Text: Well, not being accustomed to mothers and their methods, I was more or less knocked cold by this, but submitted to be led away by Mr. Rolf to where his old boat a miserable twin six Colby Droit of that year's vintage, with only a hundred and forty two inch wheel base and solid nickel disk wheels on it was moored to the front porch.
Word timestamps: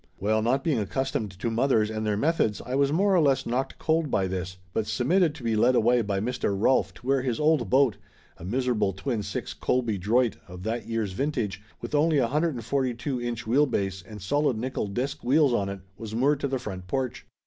Well, 0.19 0.41
not 0.41 0.63
being 0.63 0.79
accustomed 0.79 1.29
to 1.37 1.51
mothers 1.51 1.91
and 1.91 2.03
their 2.07 2.17
methods, 2.17 2.59
I 2.65 2.73
was 2.73 2.91
more 2.91 3.13
or 3.15 3.19
less 3.19 3.45
knocked 3.45 3.77
cold 3.77 4.09
by 4.09 4.25
this, 4.25 4.57
but 4.73 4.87
submitted 4.87 5.35
to 5.35 5.43
be 5.43 5.55
led 5.55 5.75
away 5.75 6.01
by 6.01 6.19
Mr. 6.19 6.59
Rolf 6.59 6.91
to 6.95 7.05
where 7.05 7.21
his 7.21 7.39
old 7.39 7.69
boat 7.69 7.97
a 8.37 8.43
miserable 8.43 8.93
twin 8.93 9.21
six 9.21 9.53
Colby 9.53 9.99
Droit 9.99 10.37
of 10.47 10.63
that 10.63 10.87
year's 10.87 11.11
vintage, 11.13 11.61
with 11.81 11.93
only 11.93 12.17
a 12.17 12.25
hundred 12.25 12.55
and 12.55 12.65
forty 12.65 12.95
two 12.95 13.21
inch 13.21 13.45
wheel 13.45 13.67
base 13.67 14.01
and 14.01 14.23
solid 14.23 14.57
nickel 14.57 14.87
disk 14.87 15.23
wheels 15.23 15.53
on 15.53 15.69
it 15.69 15.81
was 15.99 16.15
moored 16.15 16.39
to 16.39 16.47
the 16.47 16.57
front 16.57 16.87
porch. 16.87 17.27